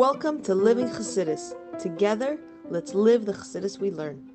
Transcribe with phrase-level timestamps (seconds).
[0.00, 1.52] Welcome to Living Chassidus.
[1.78, 2.38] Together,
[2.70, 4.30] let's live the Chassidus we learn.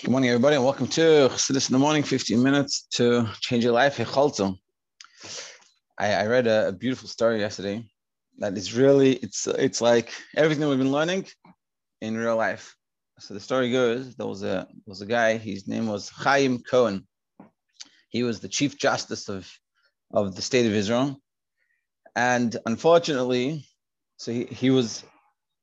[0.00, 2.02] Good morning, everybody, and welcome to Chassidus in the morning.
[2.02, 4.00] 15 minutes to change your life.
[4.00, 4.54] I,
[5.98, 7.86] I read a, a beautiful story yesterday
[8.38, 11.26] that is really it's it's like everything we've been learning
[12.00, 12.74] in real life.
[13.18, 15.36] So the story goes there was a there was a guy.
[15.36, 17.06] His name was Chaim Cohen.
[18.14, 19.50] He was the chief justice of
[20.12, 21.20] of the state of Israel,
[22.14, 23.66] and unfortunately,
[24.18, 25.02] so he, he was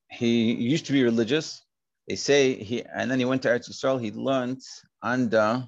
[0.09, 1.65] he used to be religious.
[2.09, 4.01] They say he and then he went to Eretz Yisrael.
[4.01, 4.61] He learned
[5.01, 5.65] under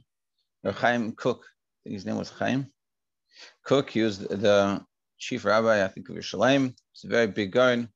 [0.65, 1.45] Chaim Kook.
[1.85, 2.67] His name was Chaim
[3.65, 3.89] Kook.
[3.89, 4.85] He was the
[5.17, 6.75] chief rabbi, I think, of Yerushalayim.
[6.91, 7.87] It's a very big guy.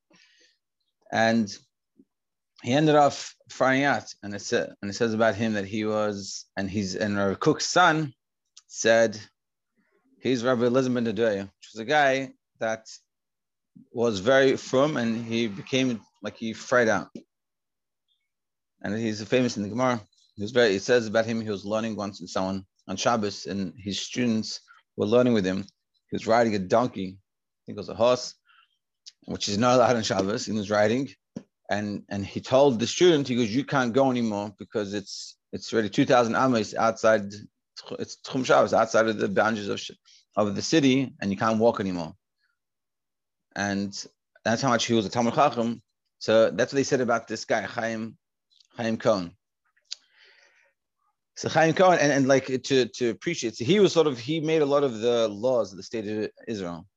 [1.11, 1.53] And
[2.63, 3.13] he ended up
[3.49, 4.13] frying out.
[4.23, 7.35] And it, said, and it says about him that he was, and he's, and Rabbi
[7.35, 8.13] Kook's son
[8.67, 9.19] said,
[10.21, 12.87] he's Rabbi Elisha ben Avuya, which was a guy that
[13.91, 17.09] was very firm and he became like he fried out.
[18.81, 20.01] And he's famous in the Gemara.
[20.35, 23.45] He was very, it says about him, he was learning once with someone on Shabbos
[23.47, 24.61] and his students
[24.95, 25.63] were learning with him.
[26.09, 28.35] He was riding a donkey, I think it was a horse,
[29.25, 30.45] which is not allowed on Shabbos.
[30.45, 31.09] He was riding,
[31.69, 35.73] and and he told the student, he goes, "You can't go anymore because it's it's
[35.73, 37.33] already two thousand amas outside.
[37.99, 39.81] It's Tchum Shabbos outside of the boundaries of
[40.35, 42.13] of the city, and you can't walk anymore."
[43.55, 43.91] And
[44.43, 45.81] that's how much he was a Talmid Chacham.
[46.19, 48.17] So that's what they said about this guy, Chaim
[48.77, 49.35] Chaim Cohen.
[51.35, 54.39] So Chaim Cohen, and, and like to, to appreciate, so he was sort of, he
[54.39, 56.87] made a lot of the laws of the state of Israel.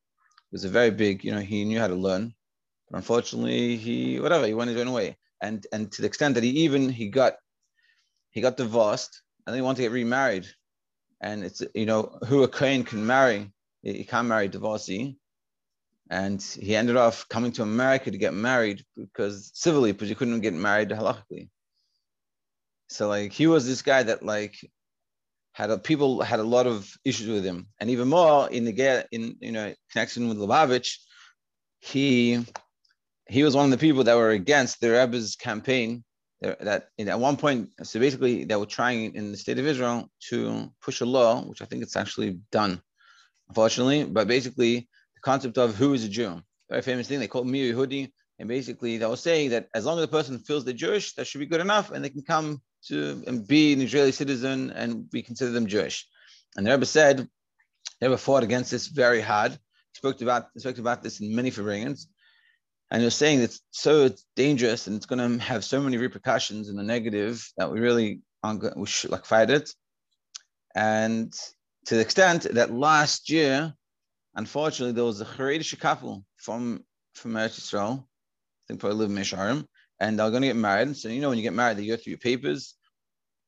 [0.51, 2.33] It was a very big, you know, he knew how to learn.
[2.89, 5.19] But unfortunately, he, whatever, he went his own way.
[5.43, 7.35] And, and to the extent that he even, he got,
[8.31, 10.47] he got divorced and then he wanted to get remarried.
[11.21, 15.17] And it's, you know, who a Kohen can marry, he can't marry divorcee.
[16.11, 20.41] And he ended up coming to America to get married because civilly, because he couldn't
[20.41, 21.51] get married halachically.
[22.89, 24.57] So like he was this guy that like
[25.53, 28.73] had a, people had a lot of issues with him, and even more in the
[28.73, 30.97] get in you know connection with Lubavitch,
[31.79, 32.45] he
[33.29, 36.03] he was one of the people that were against the Rebbe's campaign.
[36.41, 40.73] That at one point, so basically, they were trying in the state of Israel to
[40.81, 42.81] push a law, which I think it's actually done,
[43.49, 44.05] unfortunately.
[44.05, 46.41] But basically, the concept of who is a Jew,
[46.71, 49.99] very famous thing they call Mihu Yehudi, and basically they were saying that as long
[49.99, 52.63] as the person feels they're Jewish, that should be good enough, and they can come
[52.87, 56.07] to and be an Israeli citizen and we consider them Jewish.
[56.57, 57.29] And the Rebbe said,
[58.01, 59.59] they were fought against this very hard.
[59.93, 62.07] Spoke about, spoke about this in many Farbrengens.
[62.91, 66.77] And you're saying it's so dangerous and it's going to have so many repercussions in
[66.77, 69.71] the negative that we really aren't going, we should like fight it.
[70.75, 71.33] And
[71.87, 73.75] to the extent that last year,
[74.35, 76.85] unfortunately, there was a Haredish couple from
[77.15, 79.67] from Eretz Yisrael, I think probably live in Meah Shearim,
[79.99, 80.97] and they're going to get married.
[80.97, 82.75] So you know when you get married, they go through your papers,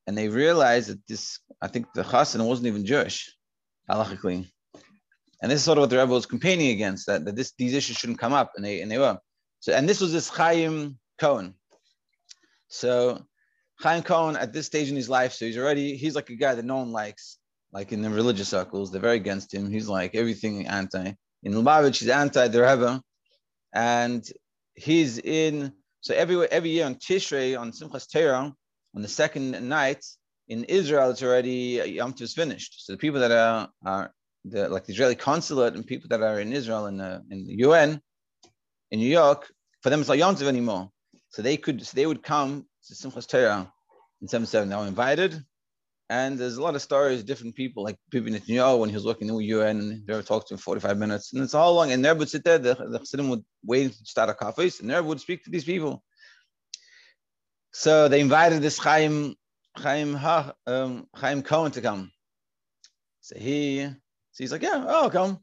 [0.06, 1.38] and they realize that this.
[1.60, 3.34] I think the chassan wasn't even Jewish,
[3.88, 4.50] halachically,
[5.41, 7.75] and this is sort of what the Rebbe was campaigning against that, that this these
[7.75, 9.19] issues shouldn't come up, and they and they were.
[9.62, 11.55] So and this was this Chaim Cohen.
[12.67, 13.25] So
[13.78, 16.56] Chaim Cohen at this stage in his life, so he's already he's like a guy
[16.56, 17.39] that no one likes,
[17.73, 19.71] like in the religious circles, they're very against him.
[19.71, 21.15] He's like everything anti.
[21.45, 23.00] In Lubavitch, he's anti the Rebbe,
[23.73, 24.28] and
[24.75, 28.53] he's in so every every year on Tishrei, on Simchas Torah,
[28.97, 30.05] on the second night
[30.49, 32.84] in Israel, it's already uh, Yom is finished.
[32.84, 34.12] So the people that are, are
[34.44, 37.55] the, like the Israeli consulate and people that are in Israel and the, in the
[37.59, 38.00] UN
[38.92, 40.91] in New York, for them it's not Yom Tov anymore.
[41.30, 43.72] So they could so they would come to Simchas Torah
[44.20, 44.69] in 77.
[44.69, 45.42] They were invited.
[46.10, 49.28] And there's a lot of stories, different people, like Bibi Netanyahu when he was working
[49.28, 51.32] in the UN, they would talk to him 45 minutes.
[51.32, 51.91] And it's all long.
[51.91, 55.02] And there would sit there, the, the Chassidim would wait to start Hakafos, and there
[55.02, 56.04] would speak to these people.
[57.72, 59.36] So they invited this Chaim,
[59.78, 60.20] Chaim,
[60.66, 62.12] um, Chaim Cohen to come.
[63.22, 63.94] So he, so
[64.37, 65.43] he's like, yeah, oh, come.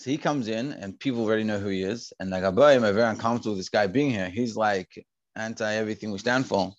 [0.00, 2.10] So he comes in, and people already know who he is.
[2.18, 4.30] And like, boy, I'm very uncomfortable with this guy being here.
[4.30, 4.88] He's like
[5.36, 6.72] anti everything we stand for.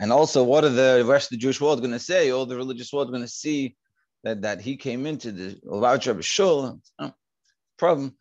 [0.00, 2.32] And also, what are the rest of the Jewish world going to say?
[2.32, 3.76] All the religious world going to see
[4.24, 6.80] that, that he came into the Lubavitch Shul.
[6.98, 7.12] Oh,
[7.78, 8.16] problem.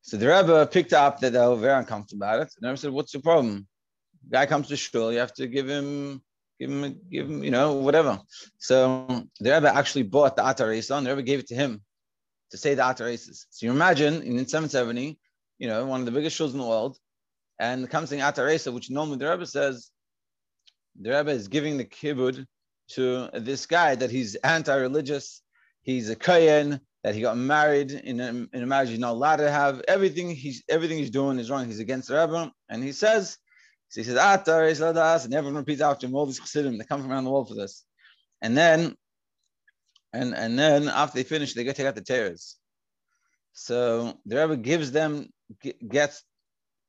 [0.00, 2.54] So the Rebbe picked up that they were very uncomfortable about it.
[2.56, 3.68] And Rebbe said, "What's the problem?
[4.30, 6.22] Guy comes to shul, you have to give him,
[6.58, 8.22] give him, give him, you know, whatever."
[8.56, 11.82] So the Rebbe actually bought the Atar and the Rebbe gave it to him
[12.50, 15.18] to say the Atar So you imagine in 770,
[15.58, 16.98] you know, one of the biggest shuls in the world,
[17.58, 19.90] and comes in Atar which normally the Rebbe says
[21.00, 22.46] the Rebbe is giving the kibbud
[22.92, 25.42] to this guy that he's anti-religious
[25.82, 29.36] he's a Kohen, that he got married in a, in a marriage he's not allowed
[29.36, 29.82] to have.
[29.88, 31.66] Everything he's everything he's doing is wrong.
[31.66, 33.38] He's against the Rebbe, and he says,
[33.94, 37.10] he says, Atar is and everyone repeats after him all these chassidim that come from
[37.10, 37.84] around the world for this.
[38.40, 38.94] And then,
[40.12, 42.56] and and then after they finish, they go take out the tears.
[43.52, 45.28] So the Rebbe gives them
[45.86, 46.22] gets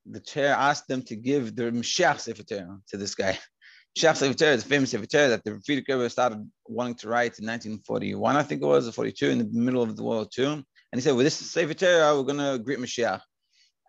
[0.06, 3.38] the chair asked them to give the Mashiach Sefer to this guy.
[3.97, 7.45] Mashiach Sefer is a famous Sefer that the Frierdiker Rebbe started wanting to write in
[7.45, 10.53] 1941, I think it was, or 42, in the middle of the World War II.
[10.53, 13.21] And he said, with this Sefer Torah, we're going to greet Mashiach.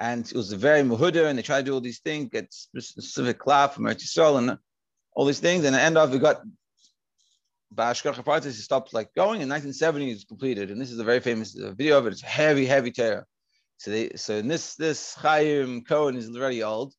[0.01, 2.53] And it was a very muhuda, and they tried to do all these things, get
[2.53, 4.59] specific klaf from Eretz and
[5.15, 5.65] all these things.
[5.65, 6.43] And at the end of we got
[7.75, 9.41] Bashkach Partis, he stopped like going.
[9.41, 10.71] In 1970, it's completed.
[10.71, 12.13] And this is a very famous video of it.
[12.13, 13.25] It's heavy, heavy Torah.
[13.79, 16.95] So they, so in this this Chaim Cohen is already old.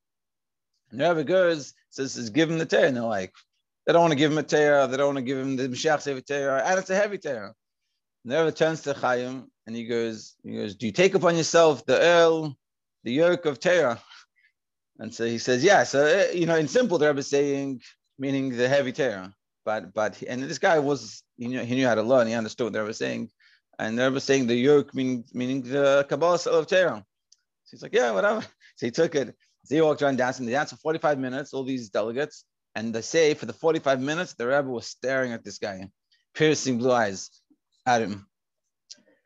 [0.92, 3.34] And Rabbi goes says, "Is give him the Torah." And they're like,
[3.86, 4.88] they don't want to give him a Torah.
[4.88, 7.54] They don't want to give him the Mashiach Sefer Torah, and it's a heavy the
[8.26, 12.00] Rabbi turns to Chaim and he goes, he goes, "Do you take upon yourself the
[12.00, 12.56] earl,
[13.04, 14.02] the yoke of Torah?"
[15.00, 17.82] And so he says, "Yeah." So uh, you know, in simple, the Rebbe is saying,
[18.18, 19.34] meaning the heavy Torah.
[19.66, 22.28] But but and this guy was, you know, he knew how to learn.
[22.28, 23.30] He understood what the Rebbe was saying.
[23.80, 27.04] And they were saying the yoke, meaning, meaning the Kabbalah of Torah.
[27.64, 28.46] So he's like, yeah, whatever.
[28.76, 29.36] So he took it.
[29.66, 30.48] So he walked around dancing.
[30.48, 32.44] They danced for 45 minutes, all these delegates.
[32.74, 35.88] And they say for the 45 minutes, the rabbi was staring at this guy,
[36.34, 37.30] piercing blue eyes
[37.86, 38.26] at him.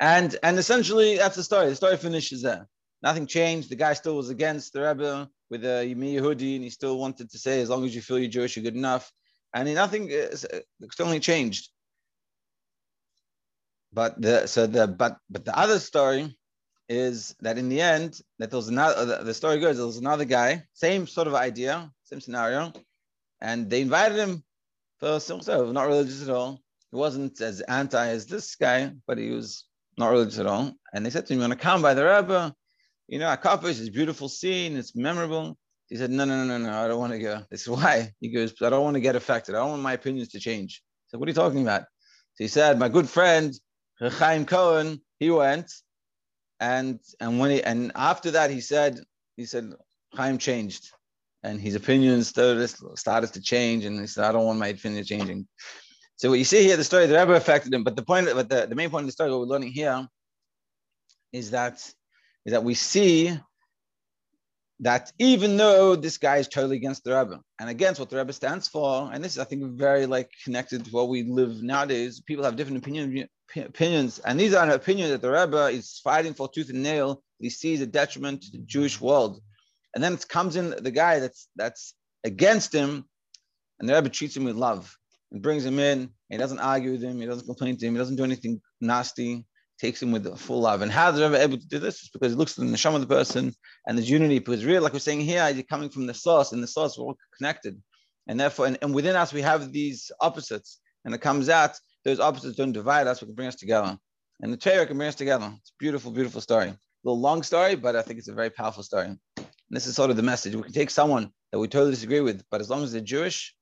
[0.02, 1.70] And and essentially, that's the story.
[1.70, 2.68] The story finishes there.
[3.02, 3.70] Nothing changed.
[3.70, 7.40] The guy still was against the rabbi with a Yehudi, and he still wanted to
[7.40, 9.12] say, as long as you feel you're Jewish, you're good enough.
[9.54, 10.10] And nothing
[10.82, 11.70] externally uh, changed.
[13.94, 16.38] But the so the but but the other story
[16.90, 20.26] is that in the end that there was another the story goes there was another
[20.26, 22.72] guy same sort of idea same scenario
[23.42, 24.44] and they invited him
[25.00, 26.62] for so not religious at all.
[26.92, 29.66] He wasn't as anti as this guy but he was
[29.98, 30.74] not religious at all.
[30.94, 32.54] And they said to him you want to come by the Rebbe
[33.08, 35.58] you know Hakafos is beautiful scene it's memorable
[35.90, 37.44] he said no no no no no I don't want to go.
[37.50, 38.14] This is why.
[38.20, 39.56] He goes I don't want to get affected.
[39.56, 40.82] I don't want my opinions to change.
[41.08, 41.82] So what are you talking about?
[42.36, 43.54] So he said my good friend
[44.00, 45.72] Chaim Cohen, he went,
[46.60, 49.00] and and when he and after that he said
[49.36, 49.74] he said
[50.14, 50.92] Chaim changed,
[51.44, 55.04] and his opinions started started to change, and he said I don't want my opinion
[55.04, 55.48] changing.
[56.18, 58.50] So what you see here, the story the Rebbe affected him, but the point, but
[58.50, 60.08] the, the main point of the story, what we're learning here,
[61.32, 61.76] is that
[62.46, 63.40] is that we see
[64.82, 68.34] that even though this guy is totally against the Rebbe and against what the Rebbe
[68.34, 72.22] stands for, and this is, I think, very like connected to what we live nowadays.
[72.22, 76.34] People have different opinion, opinions, and these are an opinion that the Rebbe is fighting
[76.34, 77.24] for tooth and nail.
[77.40, 79.42] He sees a detriment to the Jewish world,
[79.96, 83.06] and then it comes in the guy that's that's against him,
[83.80, 84.96] and the Rebbe treats him with love
[85.32, 86.10] and brings him in.
[86.30, 87.20] He doesn't argue with him.
[87.20, 87.94] He doesn't complain to him.
[87.94, 89.46] He doesn't do anything nasty
[89.80, 90.82] takes him with full love.
[90.82, 92.02] And how is Rebbe able to do this?
[92.02, 93.54] It's because he looks at the neshama of the person
[93.86, 94.40] and there's unity.
[94.40, 97.06] Because really, like we're saying here, you're coming from the source, and the source we're
[97.06, 97.82] all connected.
[98.28, 100.80] And therefore, and, and within us, we have these opposites.
[101.06, 103.98] And it comes out, those opposites don't divide us, but can bring us together.
[104.42, 105.52] And the Torah can bring us together.
[105.60, 106.68] It's a beautiful, beautiful story.
[106.68, 109.08] A little long story, but I think it's a very powerful story.
[109.08, 109.20] And
[109.70, 110.56] this is sort of the message.
[110.56, 113.56] We can take someone that we totally disagree with, but as long as they're Jewish,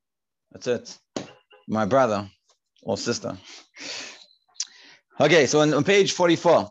[0.51, 0.97] that's it.
[1.67, 2.29] My brother
[2.81, 3.38] or sister.
[5.17, 6.69] Okay, so on, on page 44,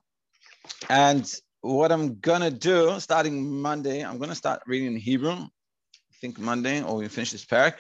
[0.91, 1.33] and
[1.63, 5.33] what I'm gonna do starting Monday, I'm gonna start reading in Hebrew.
[5.33, 5.49] I
[6.21, 7.77] think Monday, or we finish this parak.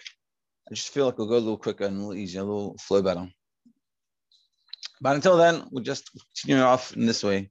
[0.67, 2.79] I just feel like we'll go a little quicker and a little easier, a little
[2.79, 3.29] flow better.
[5.03, 7.51] But until then, we'll just continue off in this way.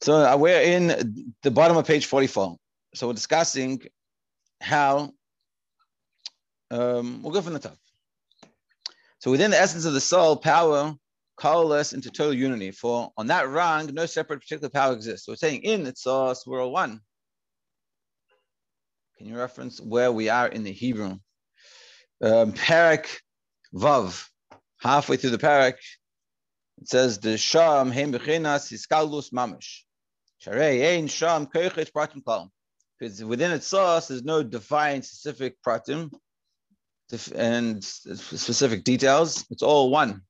[0.00, 2.56] So uh, we're in the bottom of page 44.
[2.94, 3.82] So we're discussing
[4.58, 5.12] how
[6.70, 7.76] um, we'll go from the top.
[9.18, 10.96] So within the essence of the soul, power
[11.36, 12.70] coalesce into total unity.
[12.70, 15.28] For on that rung, no separate particular power exists.
[15.28, 17.00] We're saying in its source, we're all one.
[19.18, 21.18] Can you reference where we are in the Hebrew?
[22.22, 23.06] Um, Parak
[23.74, 24.28] Vav,
[24.80, 25.74] halfway through the Parak,
[26.80, 29.82] it says the Sham Heim Bechinas Iskalus Mamish.
[30.44, 32.50] Sharei Ein Sham Koichet Pratim Kal.
[32.98, 36.12] Because within its source, there's no defined specific pratim
[37.34, 39.44] and specific details.
[39.50, 40.22] It's all one.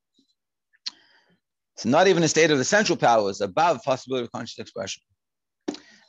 [1.75, 5.01] It's not even a state of the central powers above possibility of conscious expression.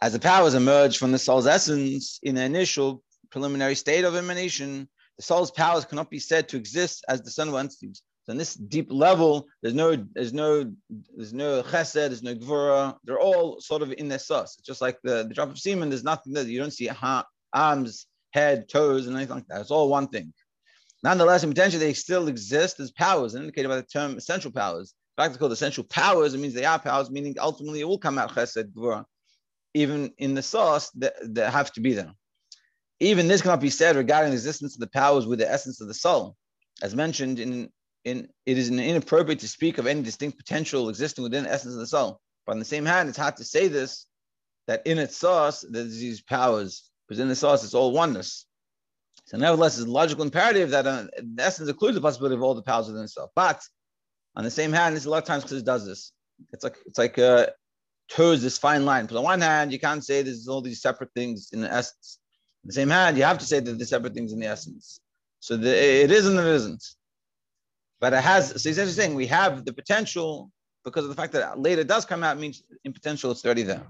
[0.02, 4.88] As the powers emerge from the soul's essence in the initial preliminary state of emanation,
[5.16, 8.02] the soul's powers cannot be said to exist as the sun of entities.
[8.24, 10.72] So in this deep level, there's no, there's no,
[11.14, 12.96] there's no chesed, there's no gvura.
[13.04, 14.56] They're all sort of in their sus.
[14.58, 15.90] It's just like the, the drop of semen.
[15.90, 16.44] There's nothing there.
[16.44, 19.60] You don't see ha- arms, head, toes, and anything like that.
[19.60, 20.32] It's all one thing.
[21.02, 25.50] Nonetheless, in potential, they still exist as powers, indicated by the term essential powers Practical,
[25.52, 29.04] essential powers, it means they are powers, meaning ultimately it will come out chesed, gvura.
[29.74, 32.12] Even in the source, that, that have to be there.
[33.00, 35.88] Even this cannot be said regarding the existence of the powers with the essence of
[35.88, 36.36] the soul.
[36.82, 37.70] As mentioned in,
[38.04, 41.80] in it is inappropriate to speak of any distinct potential existing within the essence of
[41.80, 42.20] the soul.
[42.46, 44.06] But on the same hand, it's hard to say this,
[44.66, 48.46] that in its source, there's these powers, because in the source, it's all oneness.
[49.26, 51.06] So nevertheless, it's logical imperative that uh,
[51.38, 53.30] essence includes the possibility of all the powers within itself.
[53.34, 53.62] But
[54.36, 56.12] on the same hand, it's a lot of times because it does this.
[56.52, 57.46] It's like it's like uh,
[58.08, 59.04] toes this fine line.
[59.04, 62.18] Because on one hand, you can't say there's all these separate things in the essence.
[62.64, 65.00] On the same hand, you have to say that there's separate things in the essence.
[65.40, 66.84] So the, it is and it isn't.
[68.00, 68.60] But it has.
[68.62, 69.14] So he's interesting.
[69.14, 70.50] We have the potential
[70.84, 73.86] because of the fact that later does come out means in potential it's already there.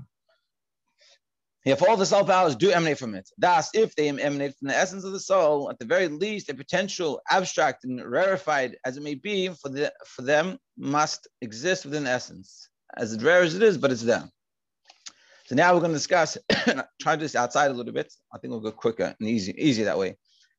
[1.64, 4.76] If all the soul powers do emanate from it, thus, if they emanate from the
[4.76, 9.02] essence of the soul, at the very least, a potential, abstract and rarefied as it
[9.02, 13.78] may be, for the for them must exist within essence, as rare as it is,
[13.78, 14.28] but it's there.
[15.47, 16.37] So now we're going to discuss,
[17.00, 18.12] try this outside a little bit.
[18.33, 20.16] I think we'll go quicker and easy, easier that way.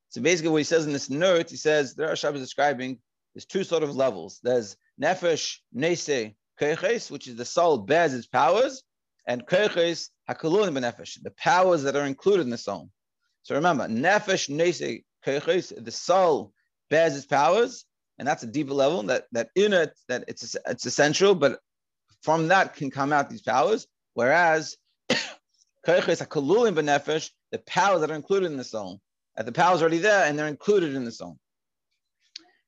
[0.10, 3.00] So basically, what he says in this note, he says there are is describing
[3.36, 4.40] there's two sort of levels.
[4.42, 8.82] There's nefesh, nese, keches, which is the soul bears its powers,
[9.28, 12.89] and keches hakalun benefesh, the powers that are included in the soul.
[13.44, 16.53] So remember, nefesh nese the soul
[16.89, 17.86] bears its powers,
[18.20, 19.03] and that's a deeper level.
[19.03, 21.60] That that in it, that it's it's essential, but
[22.22, 23.88] from that can come out these powers.
[24.13, 24.77] Whereas
[25.88, 29.01] benefesh, the powers that are included in the soul,
[29.36, 31.38] and the powers are already there, and they're included in the soul.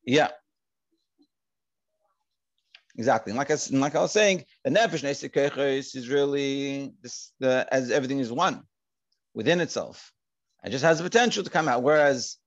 [0.04, 0.30] Yeah.
[2.98, 3.32] Exactly.
[3.32, 7.92] And like I, like I was saying, the nefesh nesikechos is really this, the, as
[7.92, 8.64] everything is one
[9.36, 10.12] within itself.
[10.64, 11.84] It just has the potential to come out.
[11.84, 12.38] Whereas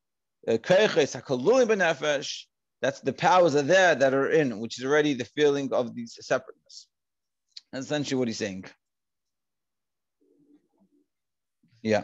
[0.49, 2.43] uh, keches hakaluli benefesh,
[2.83, 6.07] that's the powers are there that are in, which is already the feeling of the
[6.07, 6.89] separateness.
[7.73, 8.65] That's essentially what he's saying.
[11.83, 12.03] Yeah.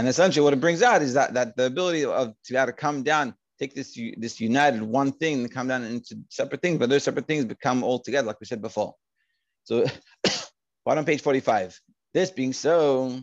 [0.00, 2.68] And essentially, what it brings out is that, that the ability of to be able
[2.68, 6.78] to come down, take this this united one thing, and come down into separate things,
[6.78, 8.94] but those separate things become all together, like we said before.
[9.64, 9.84] So,
[10.86, 11.78] bottom page forty-five.
[12.14, 13.20] This being so,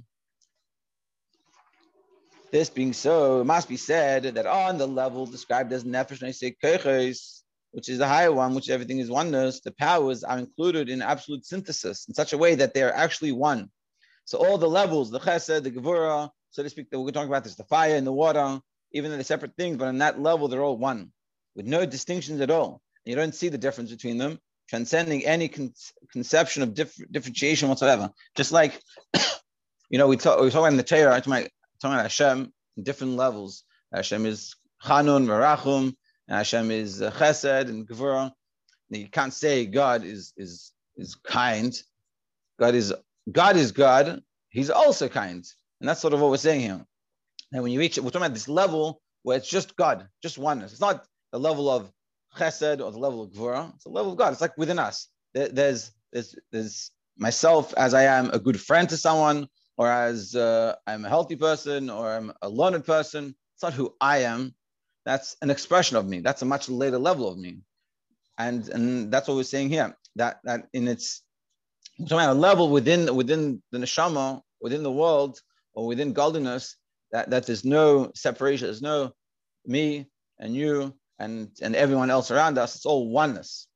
[2.51, 7.41] this being so, it must be said that on the level described as nefesh keches,
[7.71, 11.43] which is the higher one, which everything is oneness, the powers are included in absolute
[11.43, 13.71] synthesis in such a way that they are actually one.
[14.25, 17.43] So all the levels, the chesed, the gevura, so to speak, that we're talking about
[17.43, 18.59] this, the fire and the water,
[18.93, 21.11] even though they're separate things, but on that level, they're all one
[21.55, 22.81] with no distinctions at all.
[23.05, 24.39] And you don't see the difference between them,
[24.69, 25.73] transcending any con-
[26.11, 28.11] conception of dif- differentiation whatsoever.
[28.35, 28.81] Just like,
[29.89, 31.49] you know, we talk, we talk about in the Torah, I'm talking
[31.83, 33.63] about Hashem in different levels.
[33.93, 35.95] Hashem is Chanun, Merachum,
[36.27, 38.31] and Hashem is uh, Chesed and Gevurah.
[38.89, 41.73] You can't say God is is is kind.
[42.59, 42.93] God is
[43.31, 44.21] God is God.
[44.49, 45.45] He's also kind.
[45.79, 46.85] And that's sort of what we're saying here.
[47.53, 50.71] And when you reach we're talking about this level where it's just God, just oneness.
[50.71, 51.91] It's not the level of
[52.35, 53.73] chesed or the level of gvura.
[53.75, 54.33] It's the level of God.
[54.33, 55.07] It's like within us.
[55.33, 60.75] There's, there's, there's myself as I am a good friend to someone, or as uh,
[60.87, 63.35] I'm a healthy person, or I'm a learned person.
[63.55, 64.55] It's not who I am.
[65.05, 66.21] That's an expression of me.
[66.21, 67.59] That's a much later level of me.
[68.37, 69.95] And, and that's what we're saying here.
[70.15, 71.21] That, that in its
[71.99, 75.41] we're talking about a level within within the neshama, within the world,
[75.77, 76.75] or within godliness
[77.11, 79.11] that, that there's no separation, there's no
[79.63, 80.07] me
[80.39, 83.67] and you and, and everyone else around us, it's all oneness.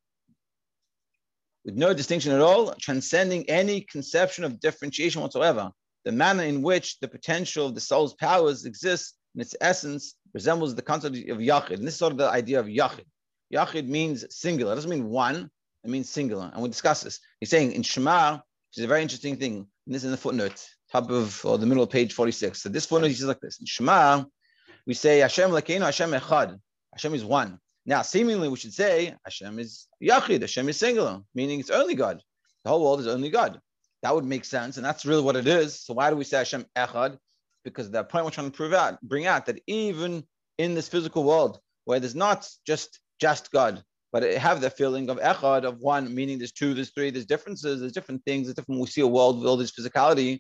[1.64, 5.70] With no distinction at all, transcending any conception of differentiation whatsoever.
[6.04, 10.74] The manner in which the potential of the soul's powers exists in its essence resembles
[10.74, 11.76] the concept of Yachid.
[11.76, 13.06] And this is sort of the idea of Yachid.
[13.54, 15.52] Yachid means singular, it doesn't mean one,
[15.84, 16.50] it means singular.
[16.52, 17.20] And we'll discuss this.
[17.40, 20.18] He's saying in Shema, which is a very interesting thing, and this is in the
[20.18, 22.62] footnote, top of or the middle of page 46.
[22.62, 23.60] So this one is like this.
[23.60, 24.24] In Shema,
[24.86, 26.60] we say Hashem Elokeinu, Hashem Echad.
[26.94, 27.60] Hashem is one.
[27.86, 32.22] Now, seemingly, we should say Hashem is Yachid, Hashem is singular, meaning it's only God.
[32.64, 33.60] The whole world is only God.
[34.04, 35.80] That would make sense, and that's really what it is.
[35.80, 37.18] So why do we say Hashem Echad?
[37.64, 40.24] Because the point we're trying to prove out, bring out that even
[40.58, 45.10] in this physical world, where there's not just just God, but it have the feeling
[45.10, 48.56] of echad of one, meaning there's two, there's three, there's differences, there's different things, there's
[48.56, 48.82] different.
[48.82, 50.40] We see a world with all this physicality.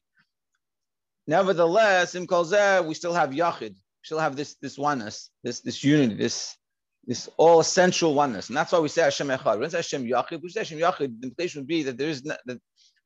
[1.32, 3.70] Nevertheless, in Kolzeh, we still have Yachid.
[3.70, 6.58] We still have this, this oneness, this, this unity, this,
[7.06, 8.50] this all essential oneness.
[8.50, 9.56] And that's why we say Hashem Echad.
[9.56, 10.42] We don't say Hashem Yachid.
[10.42, 11.22] We say Hashem Yachid.
[11.22, 12.42] The implication would be that there is that,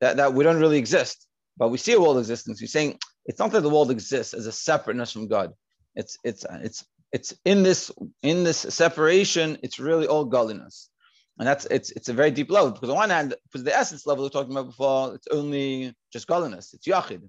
[0.00, 2.60] that, that we don't really exist, but we see a world existence.
[2.60, 5.52] You're saying it's not that the world exists as a separateness from God.
[5.94, 7.92] It's it's it's it's in this
[8.24, 9.56] in this separation.
[9.62, 10.90] It's really all godliness,
[11.38, 14.04] and that's it's it's a very deep level because on one hand, because the essence
[14.04, 16.74] level we are talking about before, it's only just godliness.
[16.74, 17.22] It's yachid.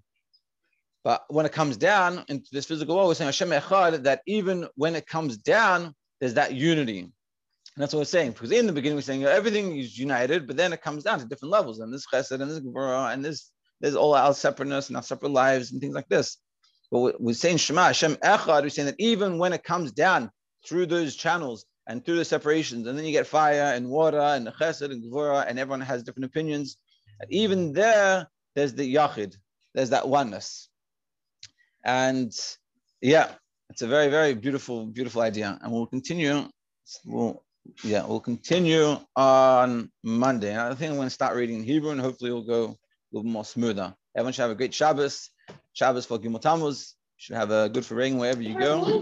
[1.08, 4.68] But when it comes down into this physical world, we're saying Hashem Echad, that even
[4.76, 7.00] when it comes down, there's that unity.
[7.00, 7.12] And
[7.78, 8.32] that's what we're saying.
[8.32, 11.26] Because in the beginning, we're saying everything is united, but then it comes down to
[11.26, 11.80] different levels.
[11.80, 15.32] And this chesed and this gvura and this, there's all our separateness and our separate
[15.32, 16.40] lives and things like this.
[16.92, 20.30] But we're saying Shema, Hashem Echad, we're saying that even when it comes down
[20.68, 24.46] through those channels and through the separations, and then you get fire and water and
[24.46, 26.76] the chesed and gvura, and everyone has different opinions,
[27.30, 29.38] even there, there's the yachid,
[29.74, 30.68] there's that oneness.
[31.88, 32.32] And
[33.01, 33.32] yeah,
[33.70, 35.58] it's a very, very beautiful, beautiful idea.
[35.62, 36.44] And we'll continue.
[37.06, 37.44] We'll
[37.84, 40.58] yeah, we'll continue on Monday.
[40.58, 42.75] I think I'm going to start reading Hebrew and hopefully it'll go a
[43.12, 43.94] little more smoother.
[44.15, 45.29] Everyone should have a great Shabbos.
[45.74, 46.96] Shabbos for Gimel Tammuz.
[47.17, 49.01] Should have a good for wherever you go.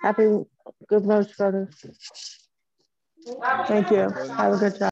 [0.00, 0.44] Happy
[0.88, 1.68] good lunch, brother.
[3.66, 4.08] Thank you.
[4.36, 4.90] Have a good job.